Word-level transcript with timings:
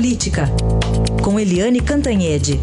Política, 0.00 0.44
com 1.22 1.38
Eliane 1.38 1.78
Cantanhede. 1.78 2.58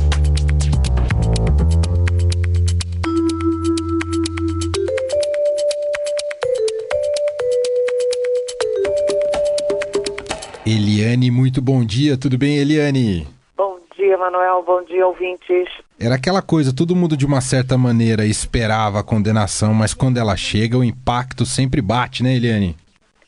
Eliane, 10.66 11.30
muito 11.30 11.62
bom 11.62 11.86
dia, 11.86 12.18
tudo 12.18 12.40
bem, 12.40 12.58
Eliane? 12.58 13.28
Bom 13.56 13.78
dia, 13.96 14.18
Manuel, 14.18 14.64
bom 14.66 14.84
dia, 14.86 15.06
ouvintes. 15.06 15.68
Era 16.00 16.16
aquela 16.16 16.42
coisa, 16.42 16.76
todo 16.76 16.96
mundo 16.96 17.16
de 17.16 17.28
uma 17.28 17.40
certa 17.40 17.78
maneira 17.78 18.26
esperava 18.26 19.02
a 19.02 19.04
condenação, 19.04 19.76
mas 19.76 19.94
quando 19.94 20.18
ela 20.18 20.36
chega, 20.36 20.76
o 20.76 20.84
impacto 20.84 21.46
sempre 21.46 21.84
bate, 21.84 22.24
né, 22.24 22.36
Eliane? 22.36 22.76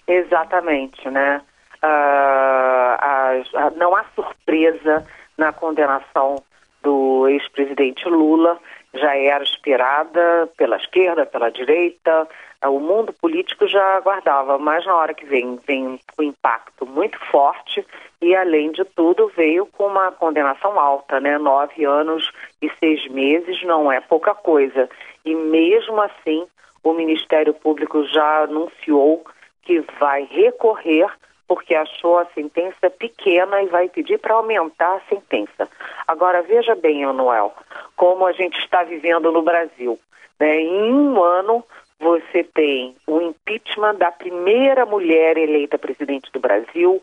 Exatamente, 0.08 1.08
né? 1.12 1.42
A, 1.82 3.40
a, 3.54 3.70
não 3.72 3.96
há 3.96 4.04
surpresa 4.16 5.06
na 5.38 5.54
condenação 5.54 6.44
do 6.82 7.28
ex-presidente 7.28 8.08
Lula, 8.08 8.58
já 8.94 9.16
era 9.16 9.44
esperada 9.44 10.50
pela 10.58 10.78
esquerda, 10.78 11.26
pela 11.26 11.50
direita, 11.50 12.28
o 12.68 12.80
mundo 12.80 13.14
político 13.14 13.68
já 13.68 13.96
aguardava, 13.96 14.58
mas 14.58 14.86
na 14.86 14.96
hora 14.96 15.14
que 15.14 15.26
vem, 15.26 15.58
vem 15.66 16.00
o 16.18 16.24
impacto 16.24 16.86
muito 16.86 17.18
forte 17.28 17.86
e, 18.22 18.36
além 18.36 18.72
de 18.72 18.84
tudo, 18.84 19.32
veio 19.36 19.66
com 19.66 19.88
uma 19.88 20.12
condenação 20.12 20.78
alta, 20.78 21.20
né? 21.20 21.38
Nove 21.38 21.86
anos 21.86 22.32
e 22.62 22.70
seis 22.80 23.08
meses 23.08 23.64
não 23.64 23.90
é 23.90 24.02
pouca 24.02 24.34
coisa. 24.36 24.90
E 25.24 25.34
mesmo 25.34 26.02
assim, 26.02 26.46
o 26.84 26.92
Ministério 26.92 27.54
Público 27.54 28.04
já 28.06 28.44
anunciou 28.44 29.24
que 29.64 29.80
vai 30.00 30.28
recorrer 30.30 31.10
porque 31.50 31.74
achou 31.74 32.20
a 32.20 32.28
sentença 32.28 32.90
pequena 32.92 33.64
e 33.64 33.66
vai 33.66 33.90
pedir 33.90 34.20
para 34.20 34.36
aumentar 34.36 34.98
a 34.98 35.02
sentença. 35.10 35.68
Agora, 36.08 36.44
veja 36.44 36.76
bem, 36.76 37.02
Emanuel, 37.02 37.56
como 37.96 38.28
a 38.28 38.32
gente 38.32 38.60
está 38.60 38.84
vivendo 38.84 39.32
no 39.32 39.42
Brasil. 39.42 40.00
Né? 40.40 40.62
Em 40.62 40.94
um 40.94 41.24
ano, 41.24 41.66
você 42.00 42.44
tem 42.44 42.96
o 43.08 43.20
impeachment 43.20 43.96
da 43.96 44.12
primeira 44.12 44.86
mulher 44.86 45.38
eleita 45.38 45.80
presidente 45.80 46.32
do 46.32 46.40
Brasil, 46.40 47.02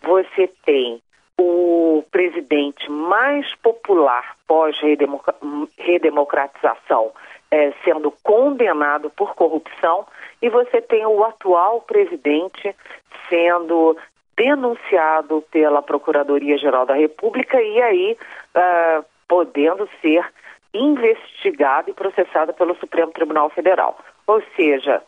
você 0.00 0.48
tem 0.64 1.02
o 1.36 2.04
presidente 2.12 2.88
mais 2.88 3.52
popular 3.56 4.36
pós-redemocratização 4.46 7.10
é, 7.52 7.70
sendo 7.84 8.10
condenado 8.22 9.10
por 9.10 9.34
corrupção 9.34 10.06
e 10.40 10.48
você 10.48 10.80
tem 10.80 11.04
o 11.04 11.22
atual 11.22 11.82
presidente 11.82 12.74
sendo 13.28 13.94
denunciado 14.34 15.44
pela 15.50 15.82
Procuradoria-Geral 15.82 16.86
da 16.86 16.94
República 16.94 17.60
e 17.60 17.82
aí 17.82 18.16
uh, 18.56 19.04
podendo 19.28 19.86
ser 20.00 20.26
investigado 20.72 21.90
e 21.90 21.94
processado 21.94 22.54
pelo 22.54 22.74
Supremo 22.76 23.12
Tribunal 23.12 23.50
Federal. 23.50 23.98
Ou 24.26 24.42
seja, 24.56 25.02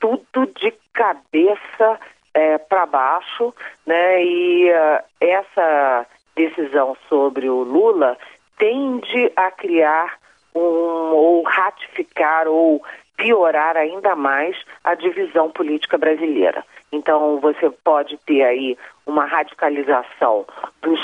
tudo 0.00 0.46
de 0.56 0.74
cabeça 0.92 2.00
é, 2.34 2.58
para 2.58 2.86
baixo, 2.86 3.54
né? 3.86 4.24
E 4.24 4.68
uh, 4.68 5.04
essa 5.20 6.06
decisão 6.34 6.96
sobre 7.08 7.48
o 7.48 7.62
Lula 7.62 8.18
tende 8.58 9.30
a 9.36 9.52
criar 9.52 10.18
um 10.54 10.60
ou 10.60 11.42
ratificar 11.42 12.46
ou 12.46 12.82
piorar 13.16 13.76
ainda 13.76 14.14
mais 14.14 14.56
a 14.82 14.94
divisão 14.94 15.50
política 15.50 15.96
brasileira. 15.96 16.64
Então 16.92 17.38
você 17.40 17.70
pode 17.70 18.16
ter 18.18 18.42
aí 18.42 18.76
uma 19.06 19.24
radicalização 19.24 20.46
dos 20.82 21.00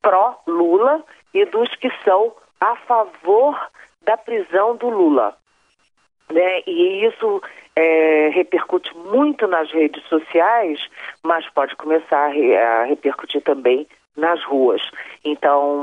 pró-Lula 0.00 1.02
e 1.32 1.44
dos 1.46 1.74
que 1.76 1.90
são 2.04 2.32
a 2.60 2.76
favor 2.76 3.58
da 4.02 4.16
prisão 4.16 4.76
do 4.76 4.88
Lula. 4.88 5.36
Né? 6.30 6.62
E 6.66 7.06
isso 7.06 7.42
é, 7.76 8.28
repercute 8.32 8.94
muito 8.96 9.46
nas 9.46 9.70
redes 9.70 10.02
sociais, 10.04 10.80
mas 11.22 11.48
pode 11.50 11.76
começar 11.76 12.26
a, 12.26 12.28
re, 12.28 12.56
a, 12.56 12.84
repercutir 12.84 13.42
também 13.42 13.86
nas 14.16 14.42
ruas. 14.44 14.82
Então, 15.24 15.76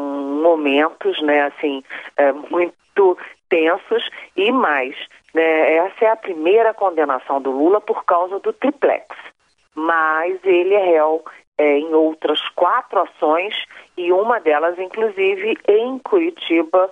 momentos, 0.43 1.21
né, 1.21 1.43
assim, 1.43 1.83
é, 2.17 2.31
muito 2.31 3.17
tensos 3.49 4.09
e 4.35 4.51
mais. 4.51 4.95
Né, 5.33 5.75
essa 5.75 6.05
é 6.05 6.09
a 6.09 6.15
primeira 6.15 6.73
condenação 6.73 7.41
do 7.41 7.51
Lula 7.51 7.81
por 7.81 8.05
causa 8.05 8.39
do 8.39 8.53
triplex. 8.53 9.07
Mas 9.75 10.39
ele 10.43 10.73
é 10.73 10.83
réu 10.83 11.23
é, 11.57 11.77
em 11.77 11.93
outras 11.93 12.39
quatro 12.49 13.01
ações 13.01 13.53
e 13.97 14.11
uma 14.11 14.39
delas, 14.39 14.79
inclusive, 14.79 15.57
em 15.67 15.99
Curitiba, 15.99 16.89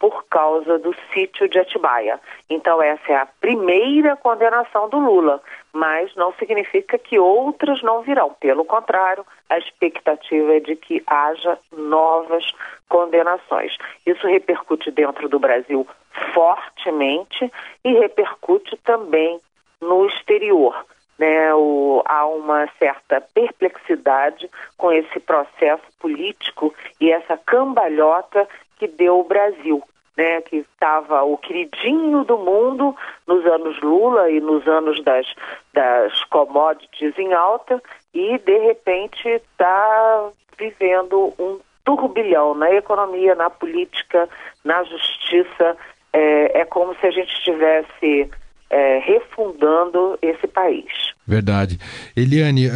por 0.00 0.24
causa 0.24 0.78
do 0.78 0.94
sítio 1.12 1.46
de 1.46 1.58
Atibaia. 1.58 2.18
Então, 2.48 2.82
essa 2.82 3.12
é 3.12 3.16
a 3.16 3.26
primeira 3.26 4.16
condenação 4.16 4.88
do 4.88 4.98
Lula, 4.98 5.42
mas 5.74 6.12
não 6.16 6.32
significa 6.32 6.96
que 6.96 7.18
outras 7.18 7.82
não 7.82 8.00
virão. 8.00 8.34
Pelo 8.40 8.64
contrário, 8.64 9.24
a 9.48 9.58
expectativa 9.58 10.56
é 10.56 10.60
de 10.60 10.74
que 10.74 11.02
haja 11.06 11.58
novas 11.70 12.50
condenações. 12.88 13.76
Isso 14.06 14.26
repercute 14.26 14.90
dentro 14.90 15.28
do 15.28 15.38
Brasil 15.38 15.86
fortemente 16.32 17.52
e 17.84 17.92
repercute 17.92 18.78
também 18.78 19.38
no 19.82 20.06
exterior. 20.06 20.86
Né, 21.18 21.52
o, 21.52 22.02
há 22.06 22.26
uma 22.26 22.66
certa 22.78 23.20
perplexidade 23.20 24.50
com 24.78 24.90
esse 24.90 25.20
processo 25.20 25.82
político 25.98 26.74
e 26.98 27.12
essa 27.12 27.36
cambalhota 27.36 28.48
que 28.78 28.88
deu 28.88 29.20
o 29.20 29.24
Brasil, 29.24 29.82
né, 30.16 30.40
que 30.42 30.56
estava 30.56 31.22
o 31.22 31.36
queridinho 31.38 32.24
do 32.24 32.36
mundo 32.38 32.94
nos 33.26 33.44
anos 33.46 33.80
Lula 33.80 34.30
e 34.30 34.40
nos 34.40 34.66
anos 34.66 35.02
das, 35.02 35.26
das 35.72 36.24
commodities 36.24 37.18
em 37.18 37.32
alta 37.32 37.82
e 38.12 38.38
de 38.38 38.58
repente 38.58 39.28
está 39.28 40.30
vivendo 40.58 41.32
um 41.38 41.58
turbilhão 41.84 42.54
na 42.54 42.70
economia, 42.72 43.34
na 43.34 43.48
política, 43.48 44.28
na 44.64 44.82
justiça. 44.84 45.76
É, 46.12 46.60
é 46.60 46.64
como 46.64 46.94
se 46.96 47.06
a 47.06 47.10
gente 47.10 47.32
estivesse 47.32 48.30
é, 48.70 48.98
refundando 48.98 50.16
esse 50.22 50.46
país. 50.46 50.86
Verdade. 51.26 51.78
Eliane, 52.16 52.66
eh, 52.66 52.70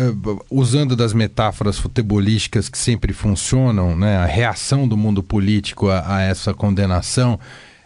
usando 0.51 0.95
das 0.95 1.13
metáforas 1.13 1.79
futebolísticas 1.79 2.69
que 2.69 2.79
sempre 2.79 3.13
funcionam, 3.13 3.97
né, 3.97 4.17
a 4.17 4.27
reação 4.27 4.87
do 4.87 4.97
mundo 4.97 5.23
político 5.23 5.89
a, 5.89 6.17
a 6.17 6.23
essa 6.23 6.53
condenação 6.53 7.39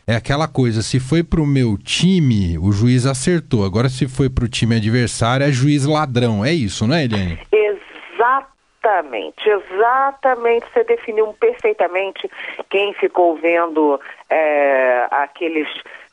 é 0.07 0.17
aquela 0.17 0.49
coisa: 0.49 0.81
se 0.83 0.99
foi 0.99 1.23
para 1.23 1.41
o 1.41 1.47
meu 1.47 1.77
time, 1.77 2.59
o 2.59 2.73
juiz 2.73 3.05
acertou. 3.05 3.65
Agora, 3.65 3.91
se 3.91 4.09
foi 4.09 4.31
para 4.31 4.45
o 4.45 4.49
time 4.49 4.77
adversário, 4.77 5.47
é 5.47 5.53
juiz 5.53 5.85
ladrão. 5.85 6.43
É 6.43 6.53
isso, 6.53 6.87
não 6.87 6.97
é, 6.97 7.05
Eliane? 7.05 7.39
Exatamente, 7.53 9.49
exatamente. 9.49 10.67
Você 10.73 10.83
definiu 10.85 11.27
perfeitamente 11.35 12.29
quem 12.71 12.95
ficou 12.95 13.37
vendo 13.37 14.01
é, 14.31 15.07
aqueles 15.11 15.69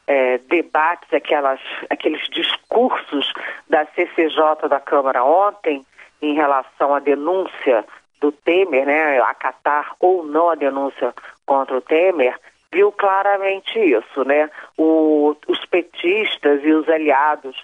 é, 0.08 0.38
debates, 0.38 1.12
aquelas, 1.14 1.60
aqueles 1.90 2.28
discursos 2.30 3.34
da 3.70 3.86
CCJ 3.88 4.68
da 4.70 4.80
Câmara 4.80 5.24
ontem 5.24 5.86
em 6.22 6.34
relação 6.34 6.94
à 6.94 7.00
denúncia 7.00 7.86
do 8.22 8.32
Temer, 8.32 8.86
né, 8.86 9.20
acatar 9.22 9.96
ou 10.00 10.24
não 10.24 10.50
a 10.50 10.56
denúncia 10.56 11.14
contra 11.46 11.78
o 11.78 11.82
Temer, 11.82 12.38
viu 12.72 12.92
claramente 12.92 13.80
isso, 13.80 14.24
né? 14.26 14.50
O, 14.78 15.36
os 15.48 15.66
petistas 15.66 16.62
e 16.64 16.72
os 16.72 16.88
aliados 16.90 17.56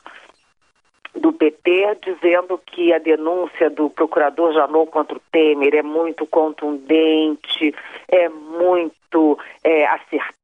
do 1.14 1.34
PT 1.34 1.98
dizendo 2.02 2.58
que 2.66 2.94
a 2.94 3.00
denúncia 3.00 3.70
do 3.70 3.90
procurador 3.90 4.54
Janot 4.54 4.90
contra 4.90 5.18
o 5.18 5.22
Temer 5.32 5.76
é 5.76 5.84
muito 5.84 6.26
contundente, 6.26 7.76
é 8.08 8.30
muito 8.30 9.38
é, 9.64 9.86
acertada, 9.88 10.41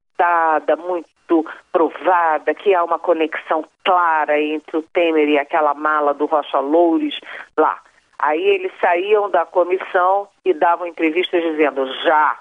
muito 0.77 1.45
provada, 1.71 2.53
que 2.53 2.73
há 2.73 2.83
uma 2.83 2.99
conexão 2.99 3.65
clara 3.83 4.39
entre 4.39 4.77
o 4.77 4.81
Temer 4.81 5.27
e 5.27 5.37
aquela 5.37 5.73
mala 5.73 6.13
do 6.13 6.25
Rocha 6.25 6.59
Loures 6.59 7.19
lá. 7.55 7.79
Aí 8.19 8.41
eles 8.41 8.71
saíam 8.81 9.29
da 9.29 9.45
comissão 9.45 10.27
e 10.43 10.53
davam 10.53 10.87
entrevistas 10.87 11.43
dizendo 11.43 11.85
já 12.03 12.39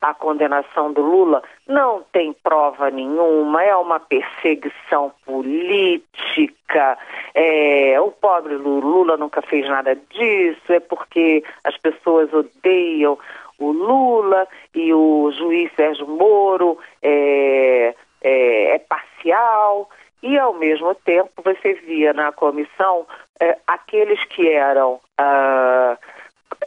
a 0.00 0.14
condenação 0.14 0.92
do 0.92 1.02
Lula 1.02 1.42
não 1.66 2.04
tem 2.12 2.32
prova 2.32 2.90
nenhuma, 2.90 3.62
é 3.64 3.74
uma 3.74 3.98
perseguição 3.98 5.12
política, 5.26 6.96
é, 7.34 8.00
o 8.00 8.12
pobre 8.12 8.54
Lula 8.56 9.16
nunca 9.16 9.42
fez 9.42 9.68
nada 9.68 9.96
disso, 9.96 10.72
é 10.72 10.80
porque 10.80 11.42
as 11.64 11.76
pessoas 11.78 12.32
odeiam 12.32 13.18
o 13.58 13.72
Lula 13.72 14.46
e 14.74 14.92
o 14.92 15.30
juiz 15.32 15.70
Sérgio 15.74 16.06
Moro 16.06 16.78
é, 17.02 17.94
é, 18.22 18.74
é 18.74 18.78
parcial 18.78 19.88
e, 20.22 20.38
ao 20.38 20.54
mesmo 20.54 20.94
tempo, 20.94 21.30
você 21.44 21.74
via 21.74 22.12
na 22.12 22.32
comissão 22.32 23.06
é, 23.40 23.56
aqueles 23.66 24.22
que 24.24 24.48
eram 24.48 25.00
ah, 25.16 25.96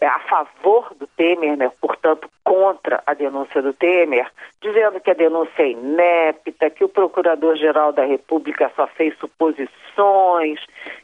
a 0.01 0.19
favor 0.19 0.93
do 0.97 1.05
Temer, 1.07 1.57
né, 1.57 1.71
portanto, 1.81 2.29
contra 2.43 3.03
a 3.05 3.13
denúncia 3.13 3.61
do 3.61 3.73
Temer, 3.73 4.27
dizendo 4.61 4.99
que 4.99 5.11
a 5.11 5.15
denúncia 5.15 5.63
é 5.63 5.71
inépita, 5.71 6.69
que 6.69 6.83
o 6.83 6.89
Procurador-Geral 6.89 7.91
da 7.91 8.05
República 8.05 8.71
só 8.75 8.87
fez 8.87 9.17
suposições, 9.17 10.59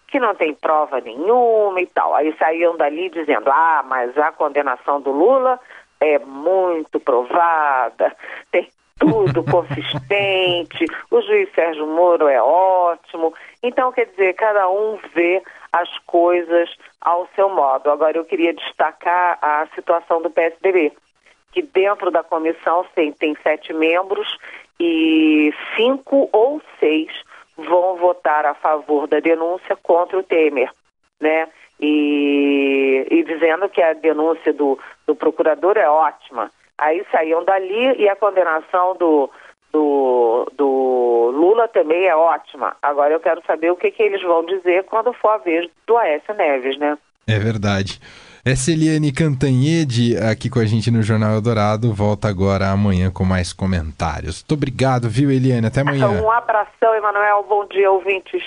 que 0.07 0.19
não 0.19 0.33
tem 0.35 0.53
prova 0.53 1.01
nenhuma 1.01 1.81
e 1.81 1.87
tal. 1.87 2.15
Aí 2.15 2.33
saíam 2.37 2.77
dali 2.77 3.09
dizendo: 3.09 3.49
ah, 3.51 3.83
mas 3.87 4.17
a 4.17 4.31
condenação 4.31 5.01
do 5.01 5.11
Lula 5.11 5.59
é 5.99 6.19
muito 6.19 6.99
provada, 6.99 8.15
tem 8.51 8.69
tudo 8.99 9.43
consistente, 9.49 10.85
o 11.11 11.21
juiz 11.21 11.49
Sérgio 11.53 11.87
Moro 11.87 12.27
é 12.27 12.41
ótimo. 12.41 13.33
Então, 13.61 13.91
quer 13.91 14.05
dizer, 14.05 14.33
cada 14.33 14.69
um 14.69 14.97
vê 15.13 15.41
as 15.71 15.89
coisas 15.99 16.69
ao 17.01 17.27
seu 17.35 17.49
modo. 17.49 17.89
Agora, 17.91 18.17
eu 18.17 18.25
queria 18.25 18.53
destacar 18.53 19.37
a 19.41 19.67
situação 19.75 20.21
do 20.21 20.29
PSDB, 20.29 20.91
que 21.51 21.61
dentro 21.61 22.11
da 22.11 22.23
comissão 22.23 22.85
tem, 22.95 23.11
tem 23.11 23.35
sete 23.43 23.73
membros 23.73 24.37
e 24.79 25.53
cinco 25.75 26.29
ou 26.31 26.61
seis 26.79 27.11
vão 27.57 27.95
votar 27.97 28.45
a 28.45 28.53
favor 28.53 29.07
da 29.07 29.19
denúncia 29.19 29.75
contra 29.75 30.17
o 30.17 30.23
Temer, 30.23 30.69
né? 31.19 31.47
E, 31.79 33.05
e 33.09 33.23
dizendo 33.23 33.69
que 33.69 33.81
a 33.81 33.93
denúncia 33.93 34.53
do, 34.53 34.79
do 35.07 35.15
procurador 35.15 35.77
é 35.77 35.89
ótima. 35.89 36.51
Aí 36.77 37.03
saíam 37.11 37.43
dali 37.43 37.95
e 37.97 38.07
a 38.07 38.15
condenação 38.15 38.95
do, 38.97 39.31
do, 39.71 40.51
do 40.55 41.31
Lula 41.33 41.67
também 41.67 42.05
é 42.05 42.15
ótima. 42.15 42.75
Agora 42.81 43.13
eu 43.13 43.19
quero 43.19 43.41
saber 43.47 43.71
o 43.71 43.75
que, 43.75 43.89
que 43.89 44.03
eles 44.03 44.21
vão 44.21 44.45
dizer 44.45 44.83
quando 44.83 45.11
for 45.13 45.29
a 45.29 45.37
vez 45.37 45.67
do 45.87 45.97
Aécio 45.97 46.33
Neves, 46.35 46.77
né? 46.77 46.97
É 47.27 47.39
verdade. 47.39 47.99
Essa 48.45 48.71
Eliane 48.71 49.11
Cantanhede 49.11 50.15
aqui 50.17 50.49
com 50.49 50.59
a 50.59 50.65
gente 50.65 50.89
no 50.89 51.01
Jornal 51.01 51.33
Eldorado 51.33 51.93
volta 51.93 52.29
agora 52.29 52.69
amanhã 52.69 53.11
com 53.11 53.25
mais 53.25 53.51
comentários. 53.51 54.41
Muito 54.41 54.53
obrigado, 54.53 55.09
viu, 55.09 55.29
Eliane? 55.29 55.67
Até 55.67 55.81
amanhã. 55.81 56.07
Um 56.07 56.31
abração, 56.31 56.95
Emanuel. 56.95 57.45
Bom 57.49 57.65
dia, 57.65 57.91
ouvintes. 57.91 58.41